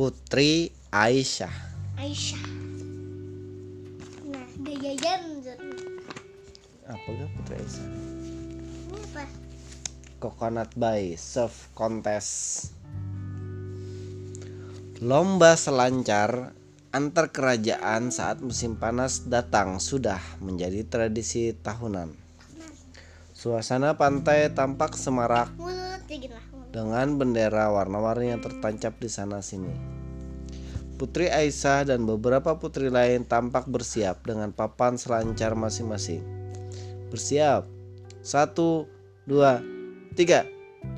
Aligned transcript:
Putri 0.00 0.72
Aisyah. 0.88 1.52
Aisyah. 2.00 2.40
Nah, 4.32 4.48
gaya 4.64 4.96
Jamzut. 4.96 5.60
Apa 6.88 7.08
gak 7.20 7.28
Putri 7.36 7.60
Aisyah? 7.60 7.84
Ini 7.84 8.96
apa? 8.96 9.24
Coconut 10.16 10.72
Bay 10.72 11.20
Surf 11.20 11.68
Contest. 11.76 12.72
Lomba 15.04 15.52
selancar 15.60 16.56
antar 16.96 17.28
kerajaan 17.28 18.08
saat 18.08 18.40
musim 18.40 18.80
panas 18.80 19.28
datang 19.28 19.84
sudah 19.84 20.24
menjadi 20.40 20.80
tradisi 20.88 21.52
tahunan. 21.52 22.16
Suasana 23.36 24.00
pantai 24.00 24.48
tampak 24.48 24.96
semarak 24.96 25.52
mulut. 25.60 26.00
Dengan 26.70 27.18
bendera 27.18 27.70
warna-warni 27.74 28.30
yang 28.30 28.42
tertancap 28.42 28.98
di 29.02 29.10
sana 29.10 29.42
sini. 29.42 29.74
Putri 30.94 31.32
Aisyah 31.32 31.88
dan 31.88 32.04
beberapa 32.04 32.60
putri 32.60 32.92
lain 32.92 33.24
tampak 33.24 33.66
bersiap 33.66 34.22
dengan 34.22 34.52
papan 34.52 35.00
selancar 35.00 35.56
masing-masing. 35.56 36.20
Bersiap. 37.08 37.64
Satu, 38.20 38.84
dua, 39.24 39.64
tiga. 40.12 40.44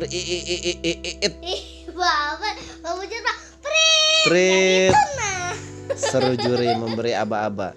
Ri 0.00 0.08
i 0.08 0.20
i 0.20 0.38
i 0.40 0.56
i 0.56 0.72
i 0.72 0.92
i 1.04 1.12
it. 1.20 1.34
Ih, 1.44 1.64
bapak, 1.92 2.56
bapak 2.80 3.04
cerita. 3.12 3.32
Prit. 3.60 4.24
Prit. 4.24 4.92
Nah, 4.96 5.52
Seru 5.92 6.32
juri 6.32 6.72
memberi 6.80 7.12
aba-aba. 7.12 7.76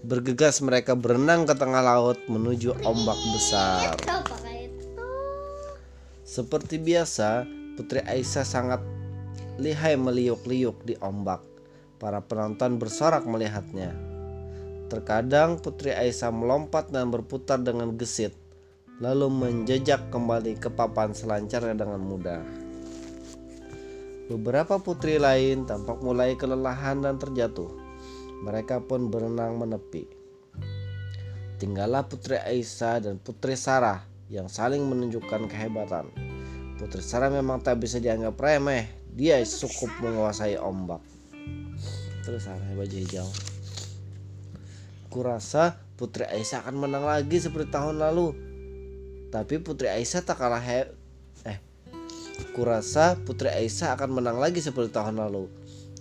Bergegas 0.00 0.64
mereka 0.64 0.96
berenang 0.96 1.44
ke 1.44 1.52
tengah 1.52 1.84
laut 1.84 2.16
menuju 2.32 2.80
ombak 2.80 3.18
besar. 3.36 3.92
Seperti 6.28 6.76
biasa, 6.76 7.48
Putri 7.72 8.04
Aisyah 8.04 8.44
sangat 8.44 8.84
lihai 9.56 9.96
meliuk-liuk 9.96 10.84
di 10.84 10.92
ombak. 11.00 11.40
Para 11.96 12.20
penonton 12.20 12.76
bersorak 12.76 13.24
melihatnya. 13.24 13.96
Terkadang 14.92 15.56
Putri 15.56 15.96
Aisyah 15.96 16.28
melompat 16.28 16.92
dan 16.92 17.08
berputar 17.08 17.64
dengan 17.64 17.96
gesit, 17.96 18.36
lalu 19.00 19.32
menjejak 19.32 20.12
kembali 20.12 20.60
ke 20.60 20.68
papan 20.68 21.16
selancarnya 21.16 21.72
dengan 21.72 22.04
mudah. 22.04 22.44
Beberapa 24.28 24.76
putri 24.84 25.16
lain 25.16 25.64
tampak 25.64 26.04
mulai 26.04 26.36
kelelahan 26.36 27.00
dan 27.00 27.16
terjatuh. 27.16 27.72
Mereka 28.44 28.84
pun 28.84 29.08
berenang 29.08 29.56
menepi. 29.56 30.04
Tinggallah 31.56 32.04
Putri 32.04 32.36
Aisyah 32.36 33.08
dan 33.08 33.16
Putri 33.16 33.56
Sarah 33.56 34.17
yang 34.28 34.46
saling 34.48 34.84
menunjukkan 34.84 35.48
kehebatan. 35.48 36.08
Putri 36.76 37.02
Sarah 37.02 37.32
memang 37.32 37.58
tak 37.64 37.80
bisa 37.80 37.98
dianggap 37.98 38.38
remeh. 38.38 38.86
Dia 39.10 39.40
cukup 39.42 39.90
menguasai 40.04 40.60
ombak. 40.60 41.02
Terus 42.22 42.44
Sarah 42.44 42.68
baju 42.76 42.96
hijau. 42.96 43.28
Kurasa 45.08 45.80
Putri 45.98 46.28
Aisyah 46.28 46.62
akan 46.62 46.86
menang 46.86 47.02
lagi 47.02 47.40
seperti 47.40 47.72
tahun 47.72 47.98
lalu. 47.98 48.36
Tapi 49.32 49.58
Putri 49.58 49.90
Aisyah 49.90 50.22
tak 50.22 50.38
kalah 50.38 50.62
he 50.62 50.86
eh 51.48 51.58
Kurasa 52.54 53.18
Putri 53.18 53.50
Aisyah 53.50 53.98
akan 53.98 54.20
menang 54.22 54.38
lagi 54.38 54.60
seperti 54.62 54.94
tahun 54.94 55.18
lalu. 55.18 55.50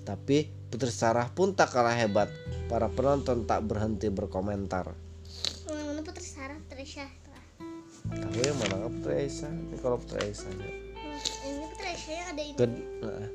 Tapi 0.04 0.52
Putri 0.68 0.92
Sarah 0.92 1.32
pun 1.32 1.56
tak 1.56 1.74
kalah 1.74 1.96
hebat. 1.96 2.30
Para 2.68 2.92
penonton 2.92 3.48
tak 3.48 3.64
berhenti 3.66 4.12
berkomentar. 4.12 4.92
Putri 6.04 6.28
Sarah, 6.28 6.60
Putri 6.68 6.86
Syah. 6.86 7.27
Tahu 8.12 8.40
yang 8.40 8.58
mana 8.60 8.88
Putri 8.88 9.28
Aisyah? 9.28 9.52
Ini 9.52 9.76
kalau 9.82 9.98
Putri 10.00 10.20
Aisyah. 10.24 10.52
ya. 10.56 10.72
Ini 11.18 11.66
Putri 11.74 11.92
Syah 11.98 12.14
yang 12.14 12.28
ada 12.32 12.42
ini. 12.44 12.56
Ked- 12.58 12.86
eh, 13.04 13.28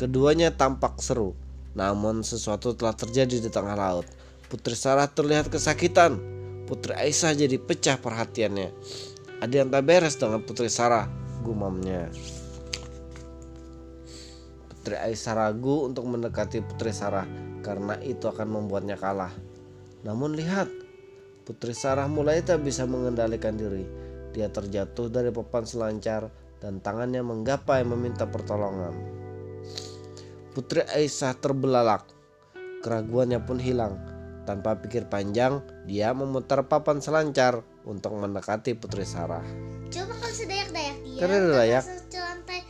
keduanya 0.00 0.48
tampak 0.54 0.98
seru. 1.04 1.36
Namun 1.76 2.24
sesuatu 2.24 2.72
telah 2.72 2.96
terjadi 2.96 3.36
di 3.38 3.50
tengah 3.52 3.76
laut. 3.76 4.08
Putri 4.48 4.72
Sarah 4.72 5.10
terlihat 5.10 5.52
kesakitan. 5.52 6.16
Putri 6.64 6.96
Aisyah 6.96 7.36
jadi 7.36 7.60
pecah 7.60 8.00
perhatiannya. 8.00 8.72
Ada 9.44 9.54
yang 9.62 9.68
tak 9.68 9.84
beres 9.84 10.16
dengan 10.16 10.40
Putri 10.42 10.72
Sarah, 10.72 11.06
gumamnya. 11.44 12.08
Putri 14.72 14.96
Aisyah 14.96 15.34
ragu 15.36 15.84
untuk 15.84 16.08
mendekati 16.08 16.64
Putri 16.64 16.96
Sarah 16.96 17.28
karena 17.60 18.00
itu 18.00 18.24
akan 18.24 18.48
membuatnya 18.48 18.96
kalah. 18.96 19.34
Namun 20.06 20.32
lihat, 20.38 20.70
Putri 21.44 21.76
Sarah 21.76 22.08
mulai 22.08 22.40
tak 22.40 22.64
bisa 22.64 22.88
mengendalikan 22.88 23.54
diri. 23.54 24.05
Dia 24.36 24.52
terjatuh 24.52 25.08
dari 25.08 25.32
papan 25.32 25.64
selancar 25.64 26.28
dan 26.60 26.84
tangannya 26.84 27.24
menggapai 27.24 27.88
meminta 27.88 28.28
pertolongan. 28.28 28.92
Putri 30.52 30.84
Aisyah 30.84 31.40
terbelalak. 31.40 32.04
Keraguannya 32.84 33.40
pun 33.40 33.56
hilang. 33.56 33.96
Tanpa 34.44 34.76
pikir 34.76 35.08
panjang, 35.08 35.64
dia 35.88 36.12
memutar 36.12 36.68
papan 36.68 37.00
selancar 37.00 37.64
untuk 37.88 38.12
mendekati 38.12 38.76
Putri 38.76 39.08
Sarah. 39.08 39.42
Coba 39.88 40.12
kalau 40.20 40.34
sedayak-dayak 40.36 40.96
dia. 41.00 41.20
Tanpa 41.24 41.48
dayak. 41.56 41.84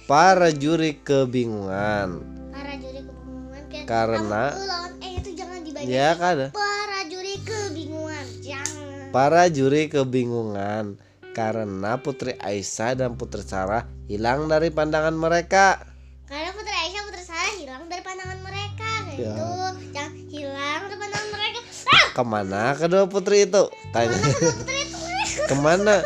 Para 0.06 0.55
juri 0.55 1.03
kebingungan 1.03 2.22
Para 2.55 2.78
juri 2.78 3.03
kebingungan 3.03 3.62
kayak 3.66 3.87
Karena- 3.91 4.55
lawan 4.55 4.94
eh 5.03 5.12
itu 5.19 5.31
jangan 5.34 5.60
dibaca. 5.66 5.82
Ya 5.82 6.15
kan? 6.15 6.55
Para 6.55 7.00
juri 7.10 7.34
kebingungan. 7.43 8.26
Jangan. 8.38 9.10
Para 9.10 9.43
juri 9.50 9.82
kebingungan 9.91 10.87
karena 11.36 12.00
Putri 12.00 12.32
Aisyah 12.41 12.97
dan 12.97 13.20
Putri 13.20 13.44
Sarah 13.44 13.84
hilang 14.08 14.48
dari 14.48 14.72
pandangan 14.72 15.12
mereka. 15.12 15.84
Karena 16.24 16.48
Putri 16.56 16.72
Aisyah 16.72 17.02
Putri 17.04 17.22
Sarah 17.28 17.52
hilang 17.60 17.84
dari 17.92 18.00
pandangan 18.00 18.41
mereka 18.41 18.91
Ya. 19.12 19.36
gitu. 19.36 19.48
Jangan 19.92 20.12
hilang 20.32 20.80
dari 20.88 20.96
pandangan 20.96 21.28
mereka. 21.28 21.58
Ah! 21.92 22.04
Ke 22.16 22.22
mana 22.25 22.62
kedua 22.72 23.04
putri 23.04 23.44
itu? 23.44 23.62
Tanya. 23.92 24.16
Putri 24.16 24.76
itu 24.80 24.96
ke 25.52 25.54
mana? 25.60 26.00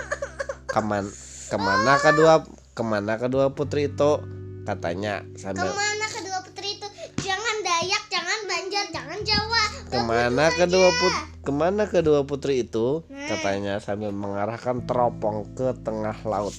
Keman, 0.66 1.06
ke 1.46 1.56
mana 1.58 1.92
kedua 1.98 2.34
ke 2.74 2.82
mana 2.82 3.14
kedua 3.14 3.54
putri 3.54 3.86
itu? 3.86 4.18
Katanya 4.62 5.22
sambil 5.38 5.70
ke 5.70 5.78
mana 5.78 6.06
kedua 6.10 6.38
putri 6.42 6.74
itu? 6.74 6.86
Jangan 7.22 7.56
Dayak, 7.62 8.02
jangan 8.10 8.38
Banjar, 8.46 8.86
jangan 8.90 9.18
Jawa. 9.22 9.62
Ke 9.86 9.94
ke 9.94 10.00
mana 10.02 10.44
kedua 10.50 10.90
saja. 10.90 11.29
Ke 11.40 11.50
mana 11.52 11.88
kedua 11.88 12.28
putri 12.28 12.68
itu? 12.68 13.04
Katanya 13.08 13.80
sambil 13.80 14.12
mengarahkan 14.12 14.84
teropong 14.84 15.56
ke 15.56 15.72
tengah 15.80 16.16
laut. 16.28 16.52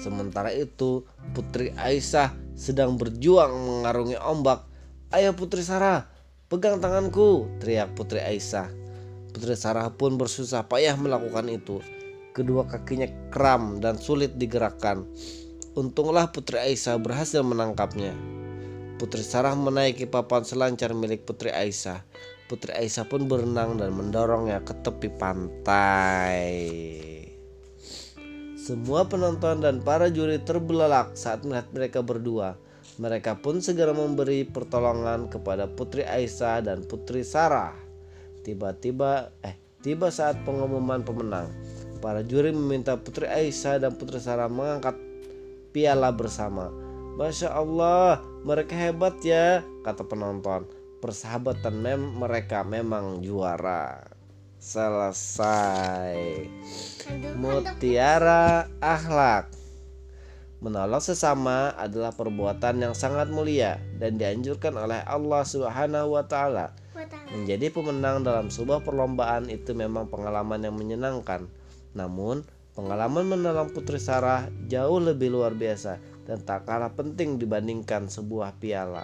Sementara 0.00 0.48
itu, 0.54 1.04
Putri 1.36 1.76
Aisyah 1.76 2.32
sedang 2.56 2.96
berjuang 2.96 3.52
mengarungi 3.52 4.16
ombak. 4.16 4.64
"Ayo 5.12 5.36
Putri 5.36 5.60
Sarah, 5.60 6.08
pegang 6.48 6.80
tanganku!" 6.80 7.50
teriak 7.60 7.92
Putri 7.92 8.24
Aisyah. 8.24 8.72
Putri 9.36 9.54
Sarah 9.60 9.92
pun 9.92 10.16
bersusah 10.16 10.64
payah 10.64 10.96
melakukan 10.96 11.52
itu. 11.52 11.84
Kedua 12.32 12.64
kakinya 12.64 13.10
kram 13.28 13.82
dan 13.84 14.00
sulit 14.00 14.40
digerakkan. 14.40 15.04
Untunglah 15.76 16.32
Putri 16.32 16.62
Aisyah 16.62 16.96
berhasil 16.96 17.44
menangkapnya. 17.44 18.39
Putri 19.00 19.24
Sarah 19.24 19.56
menaiki 19.56 20.04
papan 20.04 20.44
selancar 20.44 20.92
milik 20.92 21.24
Putri 21.24 21.48
Aisyah. 21.48 22.04
Putri 22.52 22.76
Aisyah 22.76 23.08
pun 23.08 23.32
berenang 23.32 23.80
dan 23.80 23.96
mendorongnya 23.96 24.60
ke 24.60 24.76
tepi 24.76 25.08
pantai. 25.16 26.52
Semua 28.60 29.08
penonton 29.08 29.64
dan 29.64 29.80
para 29.80 30.12
juri 30.12 30.36
terbelalak 30.44 31.16
saat 31.16 31.48
melihat 31.48 31.72
mereka 31.72 32.04
berdua. 32.04 32.60
Mereka 33.00 33.40
pun 33.40 33.64
segera 33.64 33.96
memberi 33.96 34.44
pertolongan 34.44 35.32
kepada 35.32 35.64
Putri 35.64 36.04
Aisyah 36.04 36.60
dan 36.60 36.84
Putri 36.84 37.24
Sarah. 37.24 37.72
Tiba-tiba 38.44 39.32
eh 39.40 39.56
tiba 39.80 40.12
saat 40.12 40.36
pengumuman 40.44 41.00
pemenang. 41.00 41.48
Para 42.04 42.20
juri 42.20 42.52
meminta 42.52 43.00
Putri 43.00 43.24
Aisyah 43.32 43.80
dan 43.80 43.96
Putri 43.96 44.20
Sarah 44.20 44.52
mengangkat 44.52 45.00
piala 45.72 46.12
bersama. 46.12 46.68
Masya 47.16 47.52
Allah, 47.52 48.29
mereka 48.40 48.72
hebat 48.72 49.20
ya, 49.20 49.60
kata 49.84 50.08
penonton. 50.08 50.64
Persahabatan 51.04 51.76
mem 51.76 52.00
mereka 52.16 52.64
memang 52.64 53.20
juara. 53.20 54.04
Selesai. 54.60 56.44
Mutiara 57.36 58.68
akhlak. 58.80 59.48
Menolong 60.60 61.00
sesama 61.00 61.72
adalah 61.72 62.12
perbuatan 62.12 62.84
yang 62.84 62.92
sangat 62.92 63.32
mulia 63.32 63.80
dan 63.96 64.20
dianjurkan 64.20 64.76
oleh 64.76 65.00
Allah 65.08 65.40
Subhanahu 65.44 66.20
wa 66.20 66.24
taala. 66.28 66.76
Menjadi 67.32 67.72
pemenang 67.72 68.20
dalam 68.20 68.52
sebuah 68.52 68.84
perlombaan 68.84 69.48
itu 69.48 69.72
memang 69.72 70.12
pengalaman 70.12 70.60
yang 70.60 70.76
menyenangkan. 70.76 71.48
Namun, 71.96 72.44
pengalaman 72.76 73.24
menolong 73.24 73.72
Putri 73.72 73.96
Sarah 73.96 74.52
jauh 74.68 75.00
lebih 75.00 75.32
luar 75.32 75.56
biasa 75.56 76.09
dan 76.30 76.38
tak 76.46 76.62
kalah 76.62 76.94
penting 76.94 77.42
dibandingkan 77.42 78.06
sebuah 78.06 78.54
piala. 78.62 79.02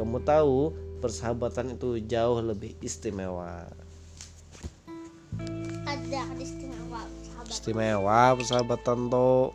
Kamu 0.00 0.24
tahu, 0.24 0.72
persahabatan 1.04 1.76
itu 1.76 2.00
jauh 2.08 2.40
lebih 2.40 2.72
istimewa. 2.80 3.68
Ada 5.84 6.24
istimewa 6.40 7.04
sahabat. 7.20 7.52
Istimewa 7.52 8.32
persahabatan 8.40 9.12
tuh. 9.12 9.52